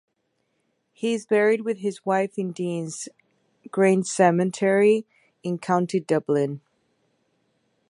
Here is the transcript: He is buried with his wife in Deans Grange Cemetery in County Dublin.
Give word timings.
He 0.93 1.13
is 1.13 1.27
buried 1.27 1.61
with 1.61 1.77
his 1.77 2.03
wife 2.07 2.31
in 2.39 2.53
Deans 2.53 3.07
Grange 3.69 4.07
Cemetery 4.07 5.05
in 5.43 5.59
County 5.59 5.99
Dublin. 5.99 6.61